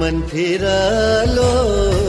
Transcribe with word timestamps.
मन 0.00 0.22
फिरा 0.30 0.78
लो। 1.36 1.99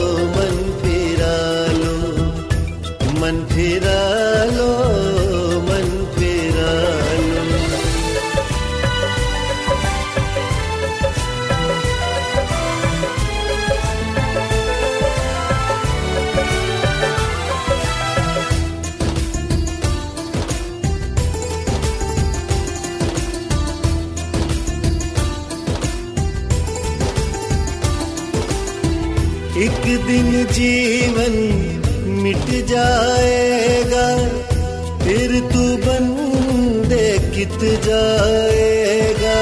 जाएगा। 37.62 39.40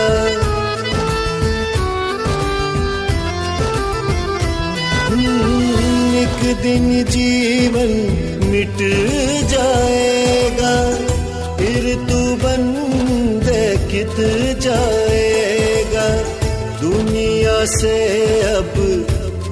हम्म, 5.07 6.17
एक 6.17 6.57
दिन 6.63 7.05
जीवन 7.05 7.93
मिट 8.51 8.77
जाएगा 9.51 10.75
फिर 11.57 11.95
तू 11.95 12.37
बंदे 12.37 13.77
कित 13.91 14.17
जाएगा। 14.61 16.09
दुनिया 16.81 17.65
से 17.65 17.97
अब 18.43 18.73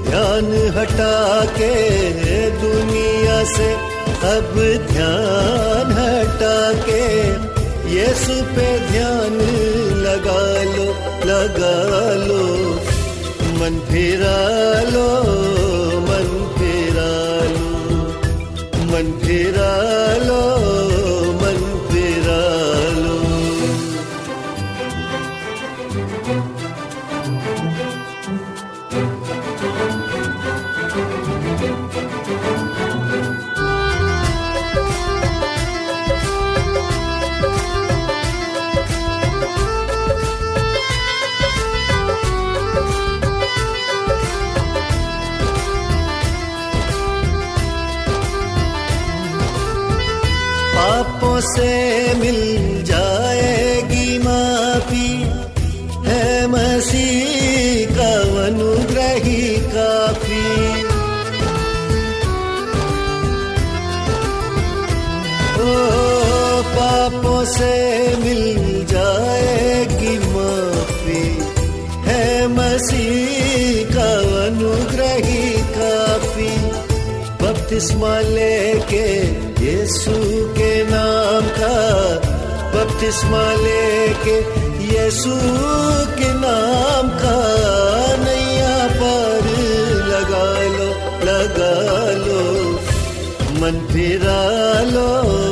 ध्यान 0.09 0.73
हटा 0.77 1.45
के 1.45 1.75
दुनिया 2.51 3.45
से 3.45 3.73
अब 4.37 4.55
ध्यान 4.93 5.93
हटा 5.93 6.73
के। 6.73 7.48
यीशु 7.93 8.35
पे 8.55 8.67
ध्यान 8.91 9.37
लगा 10.05 10.43
लो 10.75 10.87
लगा 11.25 11.77
लो। 12.27 12.45
मन 13.59 13.81
फिरा 13.91 14.39
लो, 14.91 15.09
मन 16.01 16.29
फिरा 16.59 17.11
लो। 17.55 17.69
मन 18.93 19.19
फिरा 19.25 19.73
लो। 20.27 20.58
से 51.41 52.15
मिल 52.15 52.59
जाएगी 52.85 54.19
माफ़ी। 54.19 55.27
है 56.11 56.47
मसीह 56.47 57.97
का 57.97 58.45
अनुग्रह 58.45 59.19
काफ़ी। 59.75 60.83
ओ, 65.63 65.77
पापों 66.63 67.45
से 67.45 68.17
मिल 68.17 68.55
जाएगी 68.87 70.19
माफ़ी। 70.19 71.39
है 72.11 72.47
मसीह 72.47 73.95
का 73.95 74.19
अनुग्रह 74.47 75.29
काफ़ी। 75.63 76.79
बपतिस्मा 77.43 78.21
लेके 78.21 79.39
यीशु 79.65 80.48
बपतिस्मा 82.75 83.43
लेके 83.63 84.37
यीशु 84.89 85.37
के 86.19 86.33
नाम 86.35 87.09
का 87.23 87.37
नैया 88.25 88.79
पर 89.01 89.51
लगा 90.13 90.47
लो 90.77 90.89
लगा 91.29 91.75
लो 92.25 92.43
मन 93.61 93.87
फिरा 93.93 94.43
लो। 94.95 95.48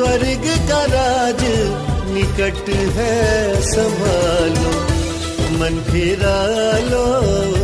स्वर्ग 0.00 0.44
का 0.68 0.78
राज 0.84 1.42
निकट 2.12 2.68
है 2.96 3.16
संभालो 3.62 4.70
मन 5.58 5.80
फिरा 5.90 6.38
लो। 6.88 7.59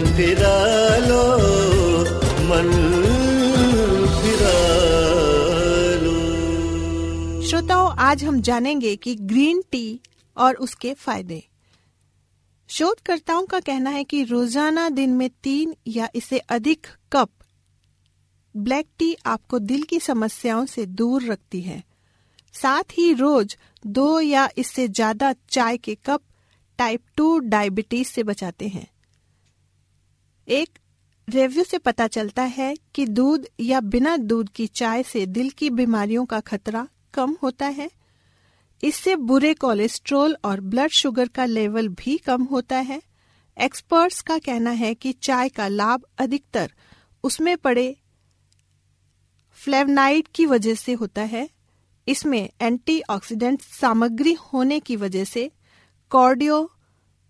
मन 0.00 0.06
फिरा 0.16 0.96
लो 0.98 1.22
मन 2.48 2.68
श्रोताओं, 7.44 7.90
आज 7.98 8.24
हम 8.24 8.40
जानेंगे 8.40 8.94
कि 8.96 9.14
ग्रीन 9.14 9.62
टी 9.70 10.00
और 10.36 10.54
उसके 10.56 10.92
फ़ायदे। 10.94 11.42
शोधकर्ताओं 12.68 13.46
का 13.46 13.60
कहना 13.60 13.90
है 13.90 14.04
कि 14.04 14.22
रोज़ाना 14.24 14.88
दिन 14.88 15.10
में 15.10 15.28
तीन 15.42 15.74
या 15.86 16.08
इससे 16.14 16.38
अधिक 16.48 16.86
कप 17.12 17.30
ब्लैक 18.54 18.86
टी 18.98 19.16
आपको 19.26 19.58
दिल 19.58 19.82
की 19.82 19.98
समस्याओं 20.00 20.66
से 20.66 20.86
दूर 20.86 21.24
रखती 21.24 21.60
है। 21.60 21.82
साथ 22.54 22.96
ही 22.98 23.12
रोज 23.14 23.56
दो 23.86 24.20
या 24.20 24.48
इससे 24.58 24.88
ज़्यादा 24.88 25.34
चाय 25.50 25.76
के 25.76 25.94
कप 26.06 26.22
टाइप 26.78 27.00
टू 27.16 27.38
डायबिटीज़ 27.38 28.08
से 28.08 28.22
बचाते 28.22 28.68
हैं। 28.68 28.86
एक 30.50 30.78
रिव्यू 31.28 31.64
से 31.64 31.78
पता 31.78 32.06
चलता 32.06 32.42
है 32.42 32.74
कि 32.94 33.06
दूध 33.06 33.46
या 33.60 33.80
बिना 33.80 34.16
दूध 34.16 34.48
की 34.48 34.66
चाय 34.66 35.02
से 35.02 35.26
दिल 35.26 35.50
की 35.50 35.68
बीमारियों 35.70 36.24
का 36.26 36.40
खतरा 36.40 36.86
कम 37.14 37.36
होता 37.42 37.66
है। 37.66 37.90
इससे 38.82 39.14
बुरे 39.16 39.52
कोलेस्ट्रोल 39.54 40.36
और 40.44 40.60
ब्लड 40.60 40.90
शुगर 40.90 41.28
का 41.28 41.44
लेवल 41.44 41.88
भी 41.88 42.16
कम 42.18 42.42
होता 42.42 42.76
है। 42.76 43.02
एक्सपर्ट्स 43.56 44.20
का 44.20 44.38
कहना 44.38 44.70
है 44.70 44.94
कि 44.94 45.12
चाय 45.12 45.48
का 45.48 45.68
लाभ 45.68 46.04
अधिकतर 46.18 46.72
उसमें 47.24 47.56
पड़े 47.56 47.96
फ्लेवनाइड 49.58 50.28
की 50.34 50.46
वजह 50.46 50.74
से 50.74 50.92
होता 50.92 51.22
है। 51.22 51.48
इसमें 52.08 52.48
एंटीऑक्सीडेंट 52.60 53.62
सामग्री 53.62 54.32
होने 54.32 54.80
की 54.80 54.96
वजह 54.96 55.24
से 55.24 55.50
कार्डियो 56.10 56.70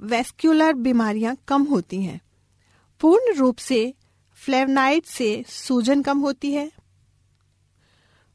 वेस्क्यूलर 0.00 0.72
बीमारियाँ 0.72 1.36
कम 1.48 1.62
होती 1.62 2.02
हैं। 2.02 2.20
पूर्ण 3.00 3.34
रूप 3.34 3.56
से 3.56 3.94
फ्लेवनाइड 4.34 5.04
से 5.04 5.44
सूजन 5.48 6.02
कम 6.02 6.18
होती 6.18 6.52
है। 6.52 6.72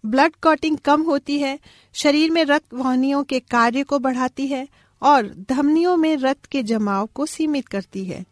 ब्लड 0.05 0.35
कॉटिंग 0.35 0.77
कम 0.77 1.01
होती 1.01 1.39
है। 1.39 1.59
शरीर 1.93 2.31
में 2.31 2.45
रक्त 2.45 2.73
वाहिनियों 2.73 3.23
के 3.23 3.39
कार्य 3.39 3.83
को 3.83 3.99
बढ़ाती 3.99 4.47
है 4.47 4.67
और 5.01 5.45
धमनियों 5.49 5.97
में 5.97 6.17
रक्त 6.17 6.45
के 6.45 6.63
जमाव 6.63 7.05
को 7.05 7.25
सीमित 7.25 7.67
करती 7.67 8.05
है। 8.05 8.25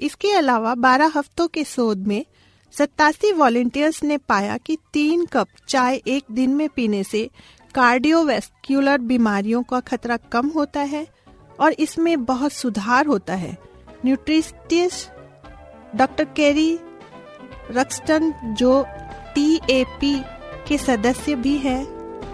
इसके 0.00 0.32
अलावा 0.32 0.74
12 0.74 1.12
हफ्तों 1.16 1.48
के 1.48 1.64
शोध 1.64 1.98
में 1.98 2.24
सत्तासी 2.72 3.32
वॉलेंटियर्स 3.32 4.02
ने 4.02 4.18
पाया 4.18 4.58
कि 4.58 4.78
तीन 4.92 5.26
कप 5.26 5.48
चाय 5.68 5.96
एक 6.06 6.24
दिन 6.32 6.50
में 6.50 6.68
पीने 6.68 7.04
से 7.04 7.30
कार्डियोवेस्क्यूलर 7.74 8.98
बीमारियों 8.98 9.62
का 9.62 9.80
खतरा 9.80 10.16
कम 10.16 10.48
होता 10.48 10.80
है 10.80 11.06
और 11.60 11.72
इसमें 11.72 12.24
बहुत 12.24 12.52
सुधार 12.52 13.06
होता 13.06 13.34
है। 13.34 13.71
न्यूट्रिस्टिस्ट 14.04 15.96
डॉक्टर 15.96 16.24
केरी 16.24 16.78
रक्सटन, 17.70 18.32
जो 18.58 18.86
टीएपी 19.34 20.22
के 20.68 20.78
सदस्य 20.78 21.34
भी 21.34 21.56
हैं, 21.58 21.86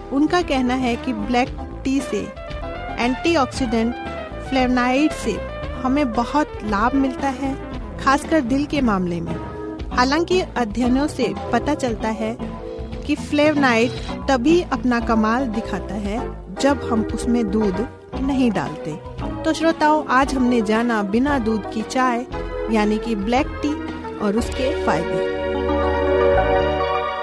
उनका 0.09 0.41
कहना 0.41 0.73
है 0.73 0.95
कि 0.95 1.13
ब्लैक 1.13 1.81
टी 1.83 1.99
से, 1.99 2.21
एंटीऑक्सीडेंट 2.99 3.95
फ्लेवनाइड 4.49 5.11
से 5.11 5.31
हमें 5.83 6.13
बहुत 6.13 6.47
लाभ 6.63 6.93
मिलता 6.93 7.29
है, 7.29 7.55
खासकर 7.99 8.41
दिल 8.41 8.65
के 8.65 8.81
मामले 8.81 9.21
में। 9.21 9.35
हालाँकि 9.89 10.39
अध्ययनों 10.39 11.07
से 11.07 11.33
पता 11.53 11.75
चलता 11.75 12.09
है 12.09 12.37
कि 13.07 13.15
फ्लेवनाइड 13.15 13.91
तभी 14.29 14.61
अपना 14.61 14.99
कमाल 14.99 15.47
दिखाता 15.47 15.95
है 15.95 16.19
जब 16.55 16.89
हम 16.91 17.07
उसमें 17.13 17.51
दूध 17.51 17.87
नहीं 18.21 18.51
डालते। 18.51 18.95
तो 19.43 19.53
श्रोताओं 19.53 20.05
आज 20.09 20.33
हमने 20.33 20.61
जाना 20.61 21.01
बिना 21.03 21.37
दूध 21.39 21.73
की 21.73 21.81
चाय 21.81 22.25
यानी 22.71 22.97
कि 22.97 23.15
ब्लैक 23.15 23.47
टी 23.61 23.73
और 24.17 24.37
उसके 24.37 24.85
फ़ायदे। 24.85 25.27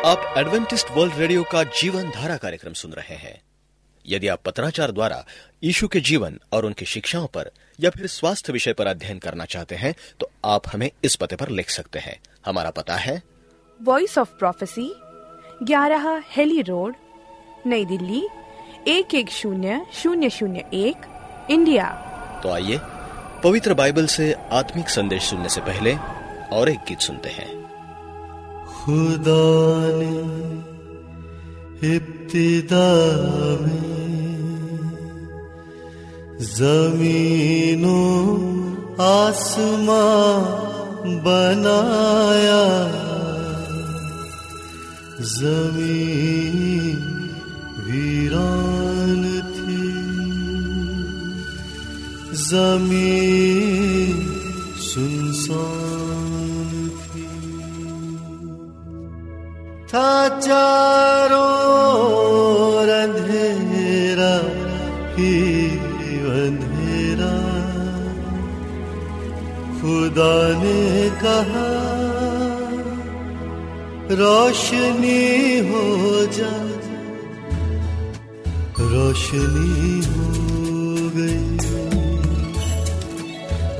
आप 0.08 0.34
एडवेंटिस्ट 0.38 0.90
वर्ल्ड 0.90 1.14
रेडियो 1.14 1.42
का 1.42 1.62
जीवन 1.80 2.10
धारा 2.10 2.36
कार्यक्रम 2.36 2.72
सुन 2.72 2.92
रहे 2.92 3.16
हैं। 3.16 3.40
यदि 4.04 4.28
आप 4.28 4.40
पत्राचार 4.44 4.90
द्वारा 4.90 5.24
यीशु 5.64 5.88
के 5.88 6.00
जीवन 6.00 6.38
और 6.52 6.64
उनकी 6.64 6.84
शिक्षाओं 6.84 7.26
पर 7.26 7.50
या 7.80 7.90
फिर 7.90 8.06
स्वास्थ्य 8.06 8.52
विषय 8.52 8.72
पर 8.72 8.86
अध्ययन 8.86 9.18
करना 9.18 9.44
चाहते 9.44 9.74
हैं 9.74 9.94
तो 10.20 10.30
आप 10.44 10.68
हमें 10.72 10.90
इस 11.04 11.16
पते 11.16 11.36
पर 11.36 11.48
लिख 11.48 11.70
सकते 11.70 11.98
हैं। 11.98 12.16
हमारा 12.46 12.70
पता 12.70 12.96
है 12.96 13.22
वॉइस 13.80 14.16
ऑफ़ 14.18 14.28
प्रोफेसी 14.28 14.88
ग्यारह 15.62 16.22
हेली 16.28 16.62
रोड 16.62 16.94
नई 17.66 17.84
दिल्ली 17.84 18.26
एक 18.88 19.14
एक 19.14 19.30
शून्य 19.30 19.80
शून्य 19.92 20.30
शून्य 20.30 20.64
एक 20.74 20.96
इंडिया। 21.50 21.84
तो 22.42 22.48
आइए 22.48 22.80
पवित्र 23.44 23.74
बाइबल 23.74 24.06
से 24.06 24.32
आत्मिक 24.52 24.88
संदेश 24.88 25.22
सुनने 25.22 25.48
से 25.48 25.60
पहले 25.60 25.96
और 26.52 26.68
एक 26.68 26.78
गीत 26.88 27.00
सुनते 27.00 27.28
हैं। 27.28 27.48
खुदा 28.76 29.38
ने 29.98 30.12
इब्तिदा 31.96 32.86
में 33.62 33.96
जमीनों 36.40 38.06
आसमां 39.06 40.40
बनाया। 41.24 42.62
ज़मीन 45.20 47.15
वीरान 47.86 49.22
थी। 49.54 49.86
ज़मीन 52.36 54.16
सुनसान 54.78 56.88
थी। 56.88 57.26
था 59.86 60.28
चारों 60.28 61.56
अंधेरा 63.02 64.34
ही 65.14 65.38
अंधेरा। 66.18 67.36
खुदा 69.80 70.62
ने 70.62 71.10
कहा, 71.10 71.68
रोशनी 74.10 75.70
हो 75.70 76.26
जा। 76.26 76.65
रोशनी 78.86 80.04
हो 80.06 80.26
गई। 81.10 81.56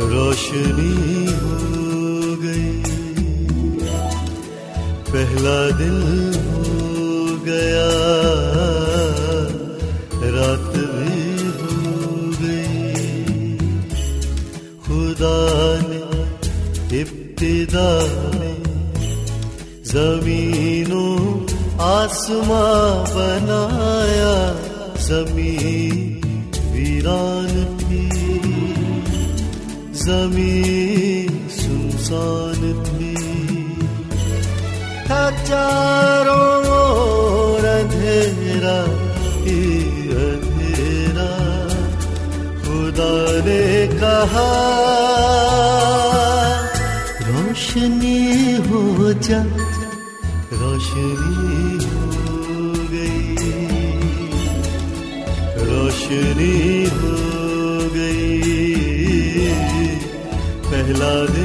रोशनी 0.09 1.25
हो 1.27 1.57
गई। 2.37 2.83
पहला 5.13 5.71
दिन 5.71 6.35
हो 6.47 7.45
गया। 7.45 7.91
रात 10.37 10.75
भी 10.77 11.47
हो 11.59 11.87
गई। 12.41 13.57
खुदा 14.87 15.39
ने 15.89 16.03
इब्तिदा 17.01 17.91
में 18.39 18.63
जमीनों 19.85 21.47
आसमां 21.81 23.05
बनाया 23.15 23.96
ज़मीन 25.07 26.55
वीरान 26.73 27.53
थी 27.81 28.07
ज़मीन 30.05 31.35
सुनसान 31.57 32.63
थी। 32.87 33.13
था 35.07 35.23
चारों 35.45 36.57
ओर 36.79 37.65
अंधेरा 37.67 38.79
ही 39.45 39.61
अंधेरा, 40.25 41.31
खुदा 42.65 43.15
ने 43.47 43.65
कहा, 44.01 44.51
रोशनी 47.29 48.21
हो 48.69 48.83
जा 49.29 49.41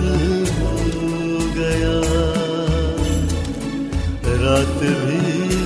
दिन 0.01 0.48
हो 0.60 0.74
गया। 1.58 1.96
रात 4.43 4.79
भी 5.03 5.61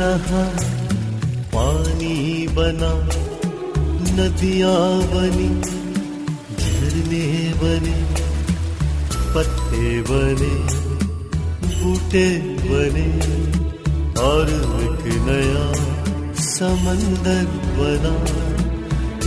कहा 0.00 0.42
पानी 1.54 2.46
बना 2.48 2.92
नदियाँ 4.16 5.02
बनी 5.02 5.48
झरने 6.56 7.24
बने, 7.54 7.94
पत्ते 9.34 10.02
बने, 10.02 10.54
बूटे 11.66 12.28
बने, 12.64 13.08
और 14.20 14.48
एक 14.84 15.04
नया 15.26 15.66
समंदर 16.34 17.46
बना। 17.78 18.14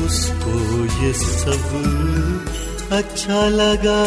उसको 0.06 0.56
ये 1.04 1.14
सब 1.14 1.68
अच्छा 2.92 3.48
लगा। 3.50 4.02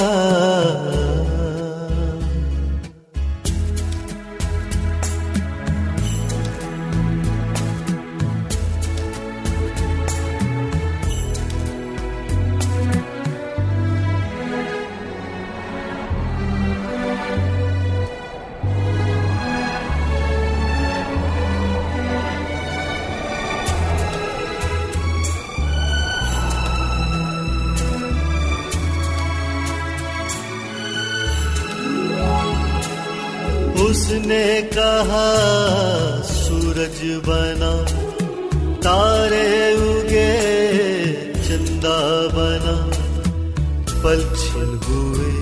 पल 44.05 44.21
छिन 44.37 44.81
हुए, 44.85 45.33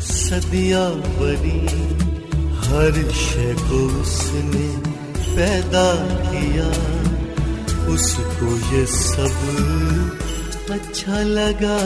सदिया 0.00 0.88
बनी। 0.88 1.60
हर 2.64 2.92
शय 3.12 3.56
को 3.60 4.00
उसने 4.00 4.68
पैदा 5.36 5.86
किया। 6.30 6.68
उसको 7.86 8.76
ये 8.76 8.86
सब 8.86 10.18
अच्छा 10.70 11.22
लगा। 11.22 11.78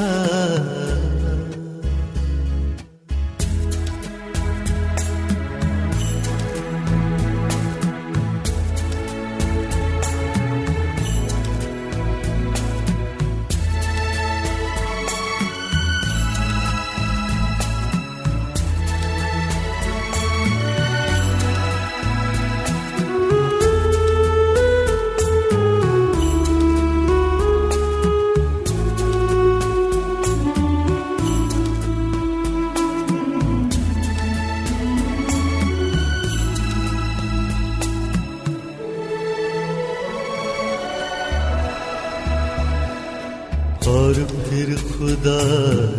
और 43.89 44.15
फिर 44.15 44.75
खुदा 44.77 45.41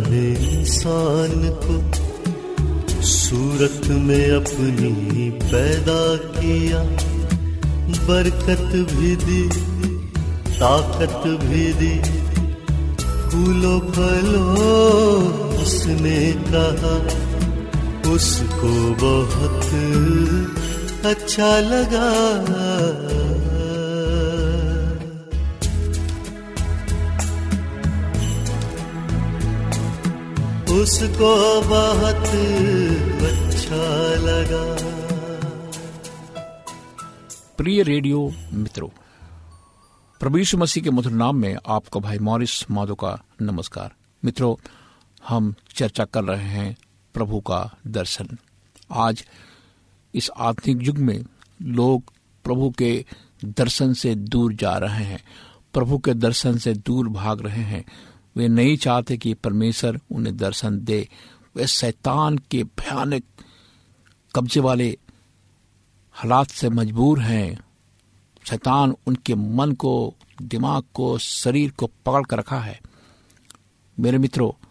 ने 0.10 0.26
इंसान 0.52 1.50
को 1.64 1.76
सूरत 3.02 3.88
में 3.88 4.32
अपनी 4.32 5.30
पैदा 5.30 6.16
किया। 6.16 6.84
बरकत 8.08 8.96
भी 8.96 9.16
दी, 9.16 9.50
ताकत 10.60 11.28
भी 11.28 11.74
दी। 11.74 12.00
फूलो 13.30 13.80
फलो 13.80 14.44
उसने 15.64 16.20
कहा, 16.48 16.96
उसको 18.12 18.74
बहुत 19.06 19.64
अच्छा 21.06 21.60
लगा। 21.60 22.10
उसको 30.86 31.62
बहुत 31.62 32.28
अच्छा 33.26 33.86
लगा। 34.16 34.78
प्रिय 37.58 37.84
रेडियो 37.84 38.34
मित्रों, 38.54 38.90
प्रभु 40.20 40.58
मसीह 40.58 40.84
के 40.84 40.90
मधुर 40.90 41.12
नाम 41.12 41.36
में 41.36 41.58
आपको 41.68 42.00
भाई 42.00 42.20
मॉरिस 42.20 42.72
माधो 42.72 42.96
का 42.96 43.24
नमस्कार। 43.42 43.94
मित्रों, 44.26 44.56
हम 45.28 45.56
चर्चा 45.76 46.06
कर 46.06 46.24
रहे 46.24 46.44
हैं 46.44 46.78
प्रभु 47.14 47.40
का 47.40 47.76
दर्शन। 47.88 48.38
आज 48.92 49.26
इस 50.16 50.30
आधुनिक 50.38 50.88
युग 50.88 50.98
में 50.98 51.26
लोग 51.62 52.04
प्रभु 52.44 52.70
के 52.70 53.06
दर्शन 53.46 53.94
से 53.94 54.16
दूर 54.16 54.54
जा 54.54 54.78
रहे 54.78 55.04
हैं। 55.04 55.24
प्रभु 55.74 55.98
के 55.98 56.14
दर्शन 56.14 56.58
से 56.58 56.74
दूर 56.74 57.10
भाग 57.10 57.42
रहे 57.42 57.64
हैं। 57.64 57.86
वे 58.38 58.48
नहीं 58.48 58.78
चाहते 58.78 59.18
कि 59.18 59.34
परमेश्वर 59.34 60.00
उन्हें 60.12 60.38
दर्शन 60.38 60.80
दे। 60.80 61.10
वे 61.56 61.68
शैतान 61.68 62.38
के 62.38 62.64
भयानक 62.64 63.24
कब्जे 64.36 64.60
वाले 64.60 64.98
हालात 66.12 66.48
से 66.48 66.70
मजबूर 66.70 67.20
हैं। 67.20 67.60
शैतान 68.50 68.96
उनके 69.08 69.36
मन 69.36 69.72
को, 69.72 70.14
दिमाग 70.42 70.84
को, 70.94 71.18
शरीर 71.18 71.72
को 71.72 71.88
पकड़ 72.06 72.26
कर 72.26 72.38
रखा 72.38 72.60
है। 72.60 72.82
मेरे 74.00 74.18
मित्रों, 74.18 74.66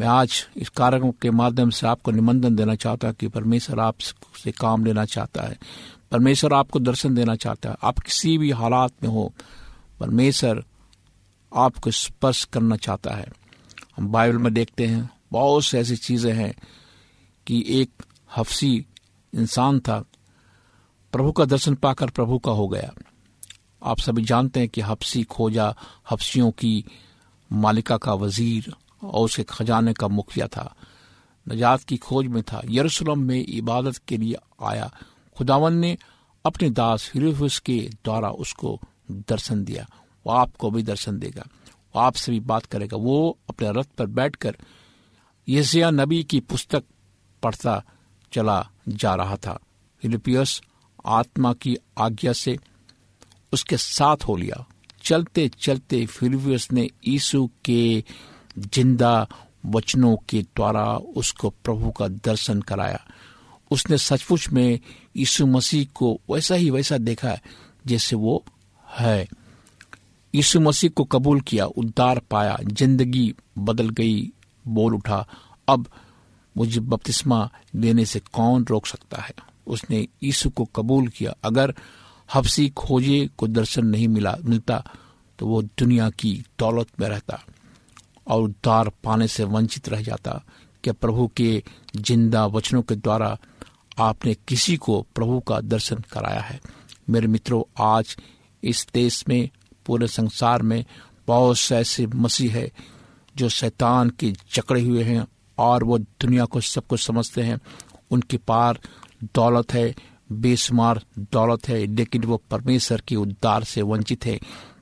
मैं 0.00 0.06
आज 0.06 0.46
इस 0.56 0.68
कार्यक्रम 0.68 1.10
के 1.10 1.30
माध्यम 1.30 1.70
से 1.70 1.86
आपको 1.86 2.10
निमंत्रण 2.10 2.54
देना 2.54 2.74
चाहता 2.74 3.12
कि 3.12 3.28
परमेश्वर 3.28 3.80
आप 3.80 3.98
से 4.44 4.52
काम 4.52 4.84
लेना 4.84 5.04
चाहता 5.04 5.42
है। 5.42 5.58
परमेश्वर 6.12 6.52
आपको 6.52 6.78
दर्शन 6.78 7.14
देना 7.14 7.36
चाहता 7.36 7.70
है। 7.70 7.76
आप 7.82 7.98
किसी 7.98 8.38
भी 8.38 8.50
हालात 8.50 8.92
में 9.02 9.10
हो, 9.10 9.32
परमेश्वर 10.00 10.64
आपको 11.54 11.90
स्पर्श 11.90 12.44
करना 12.44 12.76
चाहता 12.76 13.14
है। 13.14 13.26
हम 13.96 14.08
बाइबल 14.08 14.38
में 14.38 14.54
देखते 14.54 14.86
हैं, 14.86 15.10
बहुत 15.32 15.64
से 15.64 15.80
ऐसी 15.80 15.96
चीज़ें 15.96 16.32
हैं 16.32 16.54
कि 17.46 17.64
एक 17.68 18.02
हफ्सी 18.36 18.86
इंसान 19.34 19.80
था, 19.80 20.04
प्रभु 21.12 21.32
का 21.32 21.44
दर्शन 21.44 21.74
पाकर 21.74 22.10
प्रभु 22.10 22.38
का 22.38 22.52
हो 22.52 22.68
गया। 22.68 22.92
आप 23.82 23.98
सभी 23.98 24.22
जानते 24.22 24.60
हैं 24.60 24.68
कि 24.68 24.80
हफ्सी 24.80 25.22
खोजा 25.22 25.74
हफ्सियों 26.10 26.50
की 26.50 26.84
मालिका 27.52 27.96
का 27.96 28.14
वज़ीर 28.14 28.74
और 29.04 29.24
उसके 29.24 29.42
खजाने 29.42 29.92
का 29.92 30.08
मुखिया 30.08 30.46
था। 30.46 30.74
नजात 31.48 31.82
की 31.82 31.96
खोज 31.96 32.26
में 32.26 32.42
था। 32.42 32.62
यरूशलेम 32.64 33.18
में 33.18 33.44
इबादत 33.48 33.96
के 34.08 34.16
लिए 34.16 34.36
आया। 34.62 34.90
खुदावन 35.36 35.72
ने 35.72 35.96
अपने 36.44 36.70
दास 36.70 37.08
फिलिपस 37.08 37.58
के 37.58 37.78
द्वारा 38.04 38.30
उसको 38.30 38.80
दर्शन 39.10 39.64
दिया। 39.64 39.86
वो 40.26 40.32
आपको 40.32 40.70
भी 40.70 40.82
दर्शन 40.82 41.18
देगा, 41.18 41.42
वो 41.94 42.00
आपसे 42.00 42.32
भी 42.32 42.40
बात 42.42 42.66
करेगा। 42.66 42.96
वो 42.98 43.38
अपने 43.50 43.72
रथ 43.72 43.88
पर 43.98 44.06
बैठकर 44.08 44.56
यसिया 45.48 45.90
नबी 45.92 46.22
की 46.24 46.40
पुस्तक 46.42 46.84
पढ़ता 47.42 47.82
चला 48.32 48.58
जा 48.88 49.14
रहा 49.14 49.36
था। 49.36 49.58
फिलिपियस 50.02 50.60
आत्मा 51.08 51.52
की 51.52 51.76
आज्ञा 51.98 52.32
से 52.34 52.56
उसके 53.52 53.76
साथ 53.76 54.24
हो 54.28 54.36
लिया। 54.36 54.64
चलते 55.04 55.48
चलते 55.60 56.04
फिलिपियस 56.06 56.70
ने 56.72 56.88
यीशु 57.06 57.46
के 57.64 58.04
ज़िंदा 58.58 59.26
वचनों 59.66 60.16
के 60.28 60.42
द्वारा 60.42 60.84
उसको 61.16 61.50
प्रभु 61.64 61.90
का 61.90 62.08
दर्शन 62.08 62.60
कराया। 62.62 63.00
उसने 63.70 63.98
सचमुच 63.98 64.48
में 64.48 64.78
यीशु 65.16 65.46
मसीह 65.46 65.86
को 65.94 66.12
वैसा 66.30 66.54
ही 66.54 66.70
वैसा 66.70 66.98
देखा 66.98 67.36
जैसे 67.86 68.16
वो 68.16 68.44
है। 68.86 69.26
यीशु 70.36 70.60
मसीह 70.60 70.90
को 70.90 71.04
कबूल 71.04 71.40
किया, 71.40 71.66
उद्धार 71.66 72.18
पाया, 72.18 72.58
ज़िंदगी 72.64 73.34
बदल 73.58 73.88
गई, 73.88 74.32
बोल 74.68 74.94
उठा, 74.94 75.26
अब 75.68 75.88
मुझे 76.56 76.80
बपतिस्मा 76.80 77.50
लेने 77.74 78.04
से 78.04 78.20
कौन 78.20 78.64
रोक 78.64 78.86
सकता 78.86 79.22
है? 79.22 79.32
उसने 79.66 80.08
यीशु 80.22 80.50
को 80.50 80.64
कबूल 80.64 81.08
किया। 81.08 81.34
अगर 81.44 81.74
हफसी 82.34 82.68
खोजे 82.68 83.28
को 83.38 83.46
दर्शन 83.46 83.86
नहीं 83.86 84.08
मिला, 84.08 84.36
मिलता 84.44 84.84
तो 85.38 85.46
वो 85.46 85.62
दुनिया 85.62 86.10
की 86.10 86.44
दौलत 86.58 86.86
में 87.00 87.08
रहता 87.08 87.44
और 88.26 88.42
उद्धार 88.42 88.92
पाने 89.04 89.28
से 89.28 89.44
वंचित 89.44 89.88
रह 89.88 90.02
जाता। 90.02 90.42
कि 90.84 90.92
प्रभु 90.92 91.30
के 91.36 91.64
ज़िंदा 91.96 92.46
वचनों 92.46 92.82
के 92.82 92.94
द्वारा 92.94 93.38
आपने 93.98 94.34
किसी 94.34 94.76
को 94.76 95.06
प्रभु 95.14 95.40
का 95.40 95.60
दर्शन 95.60 95.96
कराया 95.96 96.40
है? 96.40 96.60
मेरे 97.10 97.26
मित्रों, 97.26 97.84
आज 97.84 98.16
इस 98.64 98.86
देश 98.94 99.24
में 99.28 99.48
पूरे 99.86 100.06
संसार 100.08 100.62
में 100.62 100.84
बहुत 101.28 101.58
से 101.58 101.76
ऐसे 101.76 102.06
मसीह 102.06 102.54
है 102.54 102.70
जो 103.36 103.48
शैतान 103.48 104.10
के 104.10 104.30
जकड़े 104.54 104.80
हुए 104.80 105.02
हैं 105.04 105.26
और 105.58 105.84
वो 105.84 105.98
दुनिया 105.98 106.44
को 106.44 106.60
सब 106.60 106.86
कुछ 106.86 107.00
समझते 107.00 107.42
हैं। 107.42 107.58
उनके 108.10 108.36
पार 108.36 108.78
दौलत 109.34 109.72
है, 109.72 109.94
बेशुमार 110.32 111.00
दौलत 111.32 111.68
है, 111.68 111.84
लेकिन 111.86 112.24
वो 112.24 112.40
परमेश्वर 112.50 113.00
के 113.08 113.16
उद्धार 113.16 113.64
से 113.64 113.82
वंचित 113.82 114.26
है 114.26 114.38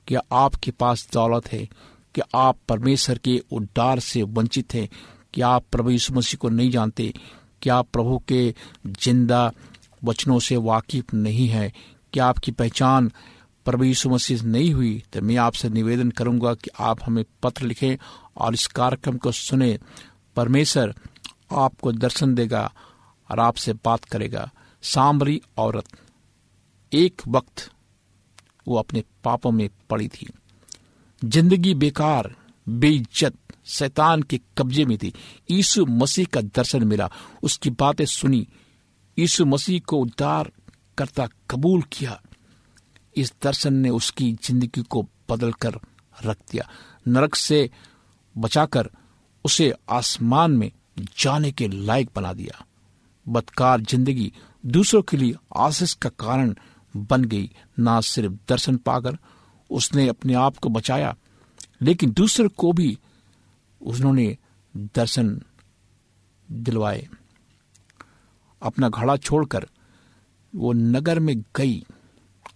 क्या 0.07 0.21
आपके 0.33 0.71
पास 0.71 1.07
दौलत 1.13 1.51
है, 1.51 1.67
कि 2.15 2.21
आप 2.35 2.57
परमेश्वर 2.69 3.17
के 3.17 3.41
उद्धार 3.51 3.99
से 3.99 4.21
वंचित 4.23 4.73
हैं 4.73 4.87
क्या 5.33 5.47
आप 5.47 5.63
प्रभु 5.71 5.89
यीशु 5.89 6.13
मसीह 6.13 6.37
को 6.41 6.49
नहीं 6.49 6.69
जानते 6.71 7.13
क्या 7.61 7.75
आप 7.75 7.87
प्रभु 7.93 8.17
के 8.27 8.53
ज़िंदा 9.01 9.51
वचनों 10.03 10.39
से 10.39 10.55
वाकिफ 10.57 11.13
नहीं 11.13 11.47
है 11.47 11.71
क्या 12.13 12.25
आपकी 12.25 12.51
पहचान 12.51 13.11
प्रभु 13.65 13.83
यीशु 13.83 14.09
मसीह 14.09 14.43
नहीं 14.43 14.73
हुई 14.73 15.03
तो 15.13 15.21
मैं 15.21 15.35
आपसे 15.37 15.69
निवेदन 15.69 16.09
करूँगा 16.11 16.53
कि 16.53 16.69
आप 16.79 16.99
हमें 17.05 17.23
पत्र 17.43 17.65
लिखें 17.65 17.95
और 18.37 18.53
इस 18.53 18.67
कार्यक्रम 18.67 19.17
को 19.17 19.31
सुने। 19.31 19.77
परमेश्वर 20.35 20.93
आपको 21.51 21.91
दर्शन 21.91 22.33
देगा 22.35 22.71
और 23.29 23.39
आपसे 23.39 23.73
बात 23.75 24.03
करेगा। 24.03 24.49
सामरी 24.83 25.41
औरत, 25.57 25.85
एक 26.91 27.21
वक्त 27.27 27.69
वो 28.67 28.77
अपने 28.77 29.03
पापों 29.23 29.51
में 29.51 29.69
पड़ी 29.89 30.07
थी। 30.07 30.27
ज़िंदगी 31.21 31.73
बेकार, 31.73 32.33
बेइज्जत, 32.67 33.35
शैतान 33.65 34.21
के 34.21 34.39
कब्जे 34.57 34.85
में 34.85 34.97
थी। 34.97 35.13
यीशु 35.51 35.85
मसीह 35.85 36.25
का 36.25 36.41
दर्शन 36.41 36.83
मिला। 36.83 37.09
उसकी 37.43 37.69
बातें 37.69 38.05
सुनी। 38.05 38.47
यीशु 39.17 39.45
मसीह 39.45 39.79
को 39.79 39.97
उद्धार 39.97 40.51
करता 40.97 41.27
कबूल 41.51 41.81
किया। 41.91 42.19
इस 43.15 43.33
दर्शन 43.43 43.73
ने 43.73 43.89
उसकी 43.89 44.31
ज़िंदगी 44.43 44.81
को 44.83 45.01
बदल 45.29 45.51
कर 45.53 45.79
रख 46.25 46.37
दिया। 46.51 46.67
नरक 47.07 47.35
से 47.35 47.69
बचाकर 48.35 48.89
उसे 49.45 49.73
आसमान 49.89 50.51
में 50.51 50.71
जाने 51.19 51.51
के 51.51 51.67
लायक 51.67 52.09
बना 52.15 52.33
दिया। 52.33 52.63
बदकार 53.25 53.81
ज़िंदगी 53.81 54.31
दूसरों 54.63 55.01
के 55.01 55.17
लिए 55.17 55.35
आशीष 55.57 55.93
का 55.93 56.09
कारण 56.19 56.53
बन 56.93 57.23
गई। 57.23 57.49
ना 57.79 57.99
सिर्फ़ 58.03 58.33
दर्शन 58.49 58.77
पाकर 58.77 59.17
उसने 59.69 60.07
अपने 60.07 60.33
आप 60.35 60.57
को 60.57 60.69
बचाया, 60.69 61.15
लेकिन 61.81 62.11
दूसरे 62.11 62.47
को 62.49 62.71
भी 62.73 62.97
उन्होंने 63.81 64.37
दर्शन 64.95 65.39
दिलवाए। 66.49 67.07
अपना 68.61 68.89
घड़ा 68.89 69.15
छोड़कर 69.17 69.67
वो 70.53 70.73
नगर 70.73 71.19
में 71.19 71.35
गई। 71.55 71.83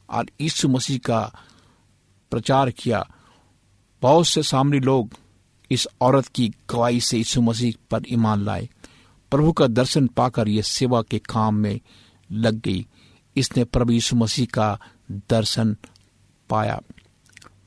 और 0.10 0.26
यीशु 0.42 0.70
मसीह 0.70 0.98
का 0.98 1.34
प्रचार 2.32 2.72
किया। 2.72 3.08
बहुत 4.02 4.28
से 4.28 4.44
सामने 4.44 4.80
लोग 4.80 5.14
इस 5.72 5.88
औरत 6.02 6.28
की 6.28 6.48
गवाही 6.50 7.02
से 7.02 7.18
यीशु 7.18 7.42
मसीह 7.42 7.74
पर 7.92 8.02
ईमान 8.12 8.40
लाए। 8.40 8.70
प्रभु 9.32 9.52
का 9.52 9.68
दर्शन 9.68 10.08
पाकर 10.08 10.48
यह 10.48 10.62
सेवा 10.62 11.02
के 11.02 11.20
काम 11.20 11.56
में 11.56 11.80
लग 12.32 12.62
गई। 12.62 12.88
इसने 13.36 13.64
प्रभु 13.64 13.94
यीशु 13.94 14.16
मसीह 14.16 14.48
का 14.54 14.80
दर्शन 15.12 15.76
पाया। 16.50 16.80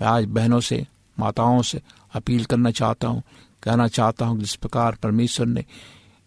मैं 0.00 0.08
आज 0.08 0.24
बहनों 0.24 0.60
से, 0.60 0.86
माताओं 1.18 1.62
से 1.62 1.82
अपील 2.14 2.44
करना 2.44 2.70
चाहता 2.70 3.08
हूँ, 3.08 3.22
कहना 3.62 3.88
चाहता 3.88 4.26
हूँ 4.26 4.38
जिस 4.38 4.54
प्रकार 4.54 4.94
परमेश्वर 4.94 5.46
ने 5.46 5.64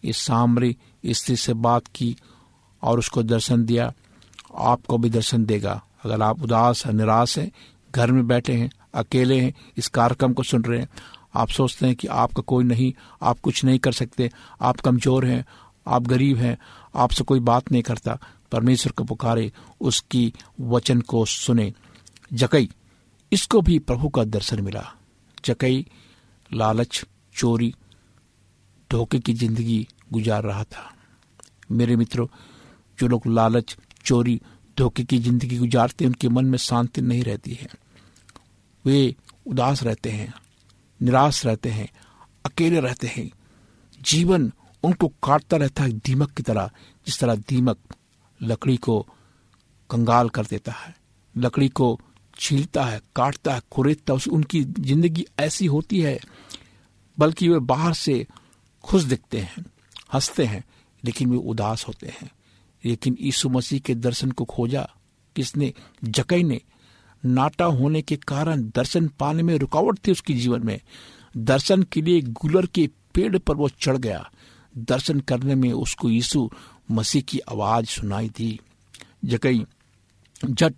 इस 0.04 0.18
सामरी 0.18 0.78
स्त्री 1.06 1.36
से 1.36 1.54
बात 1.54 1.88
की 1.88 2.16
और 2.84 3.00
उसको 3.00 3.24
दर्शन 3.24 3.66
दिया, 3.66 3.94
आपको 4.56 4.98
भी 4.98 5.10
दर्शन 5.10 5.46
देगा। 5.46 5.85
अगर 6.06 6.22
आप 6.22 6.44
उदास 6.44 6.86
है, 6.86 6.94
निराश 6.94 7.40
हैं, 7.40 7.52
घर 7.92 8.12
में 8.12 8.28
बैठे 8.28 8.54
हैं, 8.54 8.70
अकेले 8.94 9.40
हैं, 9.40 9.54
इस 9.78 9.88
कार्यक्रम 9.88 10.34
को 10.34 10.44
सुन 10.44 10.64
रहे 10.64 10.80
हैं, 10.80 10.88
आप 11.36 11.50
सोचते 11.50 11.86
हैं 11.86 11.96
कि 11.96 12.08
आपका 12.08 12.42
कोई 12.42 12.64
नहीं, 12.64 12.94
आप 13.22 13.40
कुछ 13.40 13.64
नहीं 13.64 13.80
कर 13.80 13.92
सकते, 13.92 14.32
आप 14.62 14.80
कमज़ोर 14.80 15.26
हैं, 15.26 15.46
आप 15.88 16.02
गरीब 16.02 16.38
हैं, 16.38 16.58
आपसे 16.96 17.24
कोई 17.24 17.40
बात 17.40 17.72
नहीं 17.72 17.82
करता। 17.82 18.18
परमेश्वर 18.52 18.92
को 18.92 19.04
पुकारे, 19.04 19.52
उसकी 19.82 20.34
वचन 20.62 21.02
को 21.02 21.26
सुने। 21.26 21.74
जकई, 22.34 22.70
इसको 23.32 23.62
भी 23.62 23.80
प्रभु 23.80 24.10
का 24.10 24.24
दर्शन 24.24 24.62
मिला। 24.62 24.94
जकई, 25.46 25.86
लालच, 26.54 27.06
चोरी, 27.36 27.76
धोखे 28.92 29.20
की 29.20 29.34
ज़िंदगी 29.34 29.88
गुजार 30.14 30.44
रहा 30.44 30.64
था। 30.64 30.94
मेरे 31.72 31.96
मित्रों, 31.96 32.28
जो 33.00 33.08
लोग 33.08 33.22
लालच, 33.28 33.78
चोरी 34.06 34.42
धोखे 34.78 35.04
की 35.04 35.18
ज़िंदगी 35.18 35.58
गुजारते 35.58 36.06
उनके 36.06 36.30
मन 36.30 36.46
में 36.46 36.58
शांति 36.58 37.02
नहीं 37.02 37.24
रहती 37.24 37.54
है। 37.54 37.68
वे 38.86 39.16
उदास 39.48 39.84
रहते 39.84 40.10
हैं, 40.10 40.34
निराश 41.02 41.46
रहते 41.46 41.70
हैं, 41.70 41.90
अकेले 42.46 42.80
रहते 42.80 43.08
हैं। 43.08 43.32
जीवन 44.02 44.52
उनको 44.84 45.08
काटता 45.08 45.58
रहता 45.58 45.84
है 45.84 45.92
दीमक 45.92 46.32
की 46.32 46.44
तरह, 46.44 46.70
जिस 47.06 47.20
तरह 47.20 47.36
दीमक 47.36 47.78
लकड़ी 48.42 48.78
को 48.78 49.08
कंगाल 49.90 50.30
कर 50.30 50.46
देता 50.46 50.72
है, 50.72 50.96
लकड़ी 51.38 51.70
को 51.70 52.00
छीलता 52.40 52.84
है, 52.86 53.02
काटता 53.16 53.54
है 53.56 53.62
कुरेदता 53.72 54.14
है 54.14 54.20
उनकी 54.32 54.64
ज़िंदगी 54.64 55.26
ऐसी 55.40 55.66
होती 55.66 56.02
है, 56.02 56.20
बल्कि 57.20 57.50
वे 57.50 57.60
बाहर 57.60 57.94
से 57.94 58.28
खुश 58.84 59.04
दिखते 59.04 59.40
हैं, 59.40 59.66
हँसते 60.14 60.46
हैं, 60.46 60.64
लेकिन 61.04 61.30
वे 61.30 61.38
उदास 61.38 61.88
होते 61.88 62.08
हैं। 62.08 62.32
लेकिन 62.86 63.18
यीशु 63.22 63.50
मसीह 63.50 63.80
के 63.80 63.96
दर्शन 63.96 64.32
को 64.32 64.46
खोजा, 64.46 64.90
किसने? 65.36 65.74
जकई 66.04 66.44
ने। 66.44 66.62
नाटा 67.26 67.66
होने 67.66 68.02
के 68.02 68.16
कारण 68.16 68.62
दर्शन 68.62 69.08
पाने 69.08 69.44
में 69.44 69.58
रुकावट 69.58 70.00
थी 70.08 70.12
उसके 70.12 70.34
जीवन 70.34 70.66
में। 70.66 70.80
दर्शन 71.38 71.84
के 71.84 72.02
लिए 72.02 72.22
गुलर 72.22 72.66
के 72.66 72.90
पेड़ 73.14 73.38
पर 73.38 73.56
वो 73.56 73.70
चढ़ 73.70 73.98
गया। 73.98 74.32
दर्शन 74.78 75.20
करने 75.20 75.56
में 75.56 75.72
उसको 75.72 76.10
यीशु 76.10 76.50
मसीह 76.92 77.22
की 77.22 77.40
आवाज़ 77.40 77.86
सुनाई 77.86 78.30
दी। 78.30 78.60
जकई 79.26 79.66
जट 80.46 80.74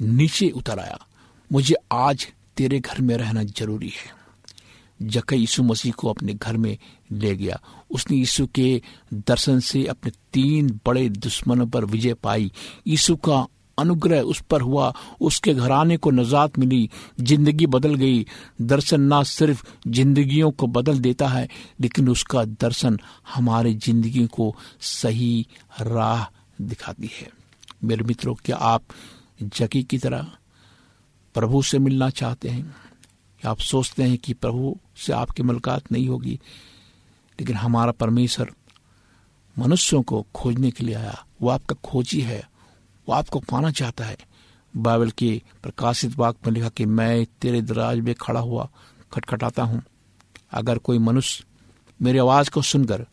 नीचे 0.00 0.50
उतर 0.50 0.78
आया। 0.78 1.06
मुझे 1.52 1.74
आज 1.92 2.28
तेरे 2.56 2.80
घर 2.80 3.00
में 3.00 3.16
रहना 3.16 3.42
ज़रूरी 3.42 3.88
है। 3.88 4.27
जकई 5.02 5.36
यीशु 5.36 5.62
मसीह 5.62 5.92
को 5.92 6.08
अपने 6.08 6.34
घर 6.34 6.56
में 6.56 6.78
ले 7.12 7.36
गया। 7.36 7.60
उसने 7.90 8.16
यीशु 8.16 8.46
के 8.46 8.82
दर्शन 9.14 9.60
से 9.60 9.86
अपने 9.86 10.12
तीन 10.32 10.80
बड़े 10.86 11.08
दुश्मनों 11.08 11.66
पर 11.66 11.84
विजय 11.84 12.14
पाई। 12.14 12.52
यीशु 12.86 13.16
का 13.16 13.46
अनुग्रह 13.78 14.20
उस 14.20 14.40
पर 14.40 14.60
हुआ। 14.60 14.94
उसके 15.20 15.54
घराने 15.54 15.96
को 15.96 16.10
नजात 16.10 16.58
मिली। 16.58 16.90
ज़िंदगी 17.20 17.66
बदल 17.66 17.94
गई। 17.94 18.26
दर्शन 18.62 19.00
ना 19.00 19.22
सिर्फ़ 19.22 19.64
जिंदगियों 19.88 20.50
को 20.50 20.66
बदल 20.66 20.98
देता 20.98 21.28
है, 21.28 21.48
लेकिन 21.80 22.08
उसका 22.08 22.44
दर्शन 22.44 22.98
हमारे 23.34 23.74
ज़िंदगी 23.74 24.26
को 24.26 24.56
सही 24.80 25.46
राह 25.80 26.26
दिखाती 26.62 27.10
है। 27.20 27.30
मेरे 27.84 28.04
मित्रों, 28.04 28.34
क्या 28.34 28.56
आप 28.56 28.82
जकी 29.42 29.82
की 29.82 29.98
तरह 29.98 30.30
प्रभु 31.34 31.62
से 31.62 31.78
मिलना 31.78 32.10
चाहते 32.10 32.48
हैं? 32.48 32.87
आप 33.42 33.58
सोचते 33.60 34.02
हैं 34.02 34.18
कि 34.18 34.32
प्रभु 34.34 34.76
से 34.96 35.12
आपकी 35.12 35.42
मुलाकात 35.42 35.92
नहीं 35.92 36.08
होगी, 36.08 36.38
लेकिन 37.38 37.56
हमारा 37.56 37.92
परमेश्वर 37.92 38.52
मनुष्यों 39.56 40.02
को 40.02 40.24
खोजने 40.34 40.70
के 40.70 40.84
लिए 40.84 40.94
आया। 40.94 41.24
वो 41.42 41.48
आपका 41.48 41.74
खोजी 41.84 42.20
है, 42.20 42.42
वो 43.08 43.14
आपको 43.14 43.40
पाना 43.40 43.70
चाहता 43.72 44.04
है। 44.04 44.16
बाइबल 44.74 45.10
के 45.10 45.30
प्रकाशित 45.62 46.16
वाक 46.18 46.36
में 46.46 46.52
लिखा 46.52 46.68
कि 46.68 46.84
मैं 46.86 47.24
तेरे 47.40 47.62
दराज 47.62 47.98
में 47.98 48.14
खड़ा 48.14 48.40
हुआ, 48.40 48.68
खटखटाता 49.12 49.62
हूँ। 49.62 49.82
अगर 50.52 50.78
कोई 50.78 50.98
मनुष्य 50.98 51.44
मेरी 52.00 52.18
आवाज़ 52.18 52.50
को 52.50 52.62
सुनकर 52.62 53.06